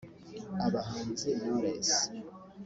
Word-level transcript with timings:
Abahanzi 0.65 1.27
Knowless 1.39 1.91